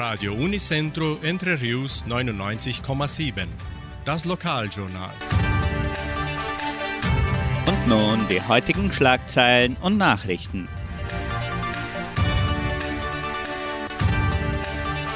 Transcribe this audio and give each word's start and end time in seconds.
Radio 0.00 0.32
Unicentro 0.32 1.18
Entre 1.22 1.60
Rius 1.60 2.06
99,7. 2.08 3.46
Das 4.06 4.24
Lokaljournal. 4.24 5.10
Und 7.66 7.86
nun 7.86 8.26
die 8.30 8.40
heutigen 8.40 8.90
Schlagzeilen 8.90 9.76
und 9.82 9.98
Nachrichten. 9.98 10.70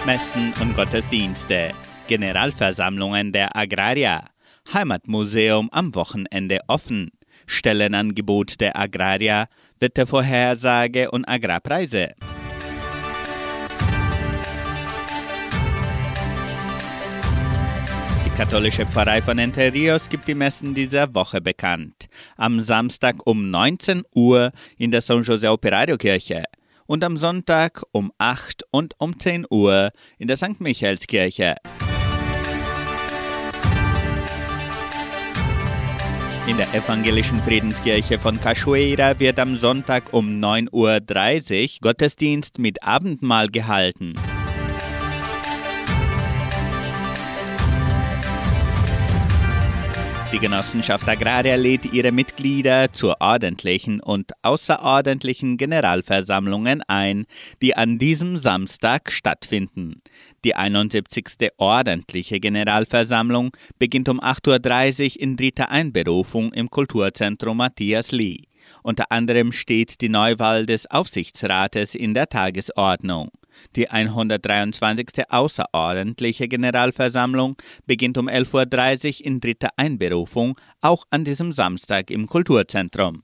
Messen 0.04 0.52
und 0.60 0.76
Gottesdienste, 0.76 1.70
Generalversammlungen 2.06 3.32
der 3.32 3.56
Agrarier, 3.56 4.26
Heimatmuseum 4.70 5.70
am 5.72 5.94
Wochenende 5.94 6.60
offen, 6.66 7.10
Stellenangebot 7.46 8.60
der 8.60 8.78
Agrarier, 8.78 9.46
Wettervorhersage 9.80 11.10
und 11.10 11.24
Agrarpreise. 11.24 12.10
Katholische 18.36 18.84
Pfarrei 18.84 19.22
von 19.22 19.38
Entre 19.38 19.70
gibt 19.70 20.26
die 20.26 20.34
Messen 20.34 20.74
dieser 20.74 21.14
Woche 21.14 21.40
bekannt. 21.40 22.08
Am 22.36 22.60
Samstag 22.60 23.16
um 23.26 23.50
19 23.50 24.02
Uhr 24.14 24.50
in 24.76 24.90
der 24.90 25.02
San 25.02 25.22
José 25.22 25.50
Operario 25.50 25.96
Kirche 25.96 26.44
und 26.86 27.04
am 27.04 27.16
Sonntag 27.16 27.82
um 27.92 28.10
8 28.18 28.64
und 28.72 28.94
um 28.98 29.18
10 29.18 29.46
Uhr 29.50 29.90
in 30.18 30.26
der 30.26 30.36
St. 30.36 30.60
Michaelskirche. 30.60 31.54
In 36.46 36.56
der 36.56 36.74
evangelischen 36.74 37.40
Friedenskirche 37.40 38.18
von 38.18 38.40
Cachoeira 38.40 39.18
wird 39.20 39.38
am 39.38 39.56
Sonntag 39.56 40.12
um 40.12 40.40
9.30 40.40 40.72
Uhr 40.72 41.68
Gottesdienst 41.80 42.58
mit 42.58 42.82
Abendmahl 42.82 43.48
gehalten. 43.48 44.14
Die 50.34 50.40
Genossenschaft 50.40 51.08
Agraria 51.08 51.54
lädt 51.54 51.92
ihre 51.92 52.10
Mitglieder 52.10 52.92
zu 52.92 53.14
ordentlichen 53.20 54.00
und 54.00 54.32
außerordentlichen 54.42 55.56
Generalversammlungen 55.58 56.82
ein, 56.88 57.26
die 57.62 57.76
an 57.76 58.00
diesem 58.00 58.38
Samstag 58.38 59.12
stattfinden. 59.12 60.02
Die 60.44 60.56
71. 60.56 61.52
ordentliche 61.56 62.40
Generalversammlung 62.40 63.52
beginnt 63.78 64.08
um 64.08 64.20
8.30 64.20 65.14
Uhr 65.14 65.22
in 65.22 65.36
dritter 65.36 65.68
Einberufung 65.68 66.52
im 66.52 66.68
Kulturzentrum 66.68 67.58
Matthias 67.58 68.10
Lee. 68.10 68.48
Unter 68.82 69.12
anderem 69.12 69.52
steht 69.52 70.00
die 70.00 70.08
Neuwahl 70.08 70.66
des 70.66 70.90
Aufsichtsrates 70.90 71.94
in 71.94 72.12
der 72.12 72.28
Tagesordnung. 72.28 73.30
Die 73.76 73.90
123. 73.90 75.30
außerordentliche 75.30 76.48
Generalversammlung 76.48 77.56
beginnt 77.86 78.18
um 78.18 78.28
11.30 78.28 79.20
Uhr 79.20 79.26
in 79.26 79.40
dritter 79.40 79.70
Einberufung, 79.76 80.58
auch 80.80 81.04
an 81.10 81.24
diesem 81.24 81.52
Samstag 81.52 82.10
im 82.10 82.26
Kulturzentrum. 82.26 83.22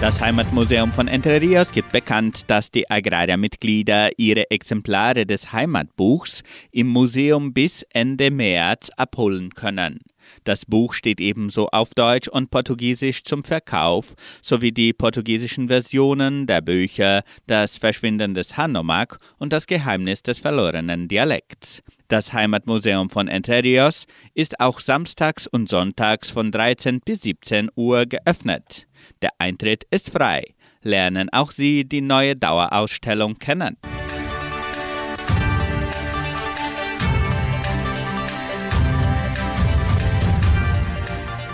Das 0.00 0.20
Heimatmuseum 0.20 0.92
von 0.92 1.08
Entre 1.08 1.40
Rios 1.40 1.72
gibt 1.72 1.90
bekannt, 1.90 2.48
dass 2.48 2.70
die 2.70 2.88
Agrariermitglieder 2.88 4.10
ihre 4.16 4.48
Exemplare 4.48 5.26
des 5.26 5.52
Heimatbuchs 5.52 6.44
im 6.70 6.86
Museum 6.86 7.52
bis 7.52 7.82
Ende 7.92 8.30
März 8.30 8.90
abholen 8.96 9.50
können. 9.50 9.98
Das 10.44 10.64
Buch 10.66 10.94
steht 10.94 11.20
ebenso 11.20 11.68
auf 11.70 11.94
Deutsch 11.94 12.28
und 12.28 12.52
Portugiesisch 12.52 13.24
zum 13.24 13.42
Verkauf, 13.42 14.14
sowie 14.40 14.70
die 14.70 14.92
portugiesischen 14.92 15.66
Versionen 15.66 16.46
der 16.46 16.60
Bücher 16.60 17.22
Das 17.48 17.78
Verschwinden 17.78 18.34
des 18.34 18.56
Hanomag 18.56 19.18
und 19.38 19.52
Das 19.52 19.66
Geheimnis 19.66 20.22
des 20.22 20.38
verlorenen 20.38 21.08
Dialekts. 21.08 21.82
Das 22.08 22.32
Heimatmuseum 22.32 23.10
von 23.10 23.28
Entre 23.28 23.62
Rios 23.62 24.06
ist 24.32 24.60
auch 24.60 24.80
samstags 24.80 25.46
und 25.46 25.68
sonntags 25.68 26.30
von 26.30 26.52
13 26.52 27.00
bis 27.00 27.22
17 27.22 27.68
Uhr 27.74 28.06
geöffnet. 28.06 28.87
Der 29.22 29.30
Eintritt 29.38 29.84
ist 29.90 30.10
frei. 30.10 30.44
Lernen 30.82 31.28
auch 31.30 31.52
Sie 31.52 31.84
die 31.84 32.00
neue 32.00 32.36
Dauerausstellung 32.36 33.34
kennen. 33.34 33.76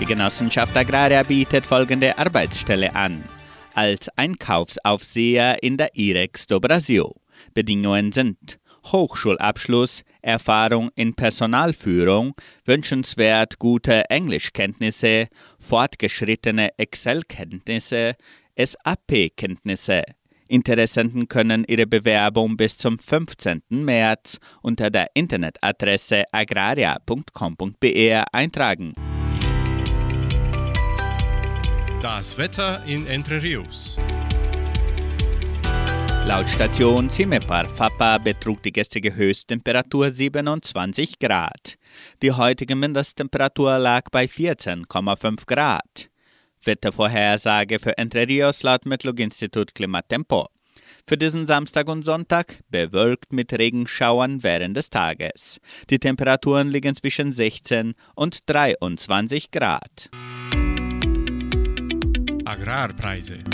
Die 0.01 0.07
Genossenschaft 0.07 0.77
Agraria 0.77 1.23
bietet 1.23 1.65
folgende 1.65 2.19
Arbeitsstelle 2.19 2.95
an. 2.95 3.25
Als 3.75 4.09
Einkaufsaufseher 4.17 5.63
in 5.63 5.77
der 5.77 5.97
IREX 5.97 6.47
do 6.47 6.61
Brasil. 6.61 7.07
Bedingungen 7.55 8.13
sind 8.13 8.59
Hochschulabschluss, 8.85 10.05
Erfahrung 10.23 10.91
in 10.95 11.15
Personalführung, 11.15 12.35
wünschenswert 12.65 13.59
gute 13.59 14.09
Englischkenntnisse, 14.11 15.29
fortgeschrittene 15.59 16.71
Excel-Kenntnisse, 16.79 18.15
SAP-Kenntnisse. 18.57 20.03
Interessenten 20.47 21.27
können 21.29 21.65
ihre 21.67 21.87
Bewerbung 21.87 22.57
bis 22.57 22.77
zum 22.77 22.99
15. 22.99 23.63
März 23.71 24.39
unter 24.63 24.91
der 24.91 25.09
Internetadresse 25.15 26.25
agraria.com.br 26.31 28.25
eintragen. 28.33 28.95
Das 32.03 32.37
Wetter 32.37 32.85
in 32.85 33.07
Entre 33.07 33.43
Rios. 33.43 33.99
Laut 36.27 36.49
Station 36.49 37.11
Cimepar 37.11 37.67
Fapa 37.67 38.17
betrug 38.17 38.63
die 38.63 38.73
gestrige 38.73 39.15
Höchsttemperatur 39.15 40.11
27 40.11 41.19
Grad. 41.19 41.77
Die 42.23 42.33
heutige 42.33 42.75
Mindesttemperatur 42.75 43.77
lag 43.79 44.05
bei 44.11 44.25
14,5 44.25 45.45
Grad. 45.45 46.09
Wettervorhersage 46.65 47.79
für 47.79 47.99
Entre 47.99 48.27
Rios 48.27 48.63
laut 48.63 48.87
Metlog-Institut 48.87 49.75
Klimatempo. 49.75 50.47
Für 51.07 51.19
diesen 51.19 51.45
Samstag 51.45 51.89
und 51.91 52.07
Sonntag 52.07 52.61
bewölkt 52.71 53.35
mit 53.35 53.53
Regenschauern 53.53 54.43
während 54.43 54.79
des 54.79 54.89
Tages. 54.89 55.61
Die 55.91 55.99
Temperaturen 55.99 56.71
liegen 56.71 56.97
zwischen 56.97 57.35
16 57.35 57.93
und 58.15 58.49
23 58.49 59.51
Grad. 59.51 60.09
Agrarpreise. 62.47 63.45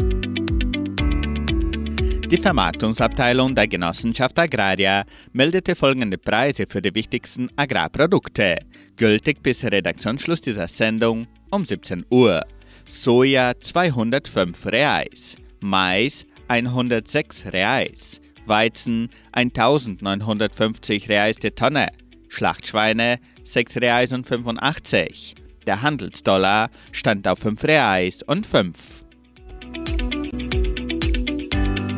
Die 2.30 2.38
Vermarktungsabteilung 2.38 3.56
der 3.56 3.66
Genossenschaft 3.66 4.38
Agraria 4.38 5.02
meldete 5.32 5.74
folgende 5.74 6.16
Preise 6.16 6.64
für 6.68 6.80
die 6.80 6.94
wichtigsten 6.94 7.50
Agrarprodukte, 7.56 8.58
gültig 8.96 9.42
bis 9.42 9.64
Redaktionsschluss 9.64 10.40
dieser 10.40 10.68
Sendung 10.68 11.26
um 11.50 11.66
17 11.66 12.06
Uhr. 12.08 12.46
Soja 12.86 13.54
205 13.58 14.64
Reais, 14.66 15.38
Mais 15.58 16.24
106 16.46 17.46
Reais, 17.46 18.20
Weizen 18.46 19.08
1950 19.32 21.08
Reais 21.08 21.36
die 21.36 21.50
Tonne, 21.50 21.88
Schlachtschweine 22.28 23.18
6 23.42 23.78
Reais 23.78 24.12
und 24.12 24.24
85. 24.24 25.34
Der 25.66 25.82
Handelsdollar 25.82 26.70
stand 26.92 27.26
auf 27.26 27.40
5 27.40 27.64
Reais 27.64 28.22
und 28.22 28.46
5. 28.46 29.04